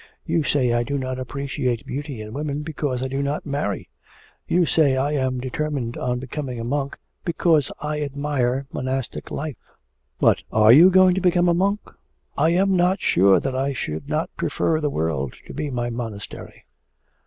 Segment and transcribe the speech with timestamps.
[0.25, 3.87] You say I do not appreciate beauty in women because I do not marry.
[4.47, 9.57] You say I am determined on becoming a monk, because I admire monastic life.'
[10.19, 11.87] 'But are you going to become a monk?'
[12.35, 16.65] 'I am not sure that I should not prefer the world to be my monastery.'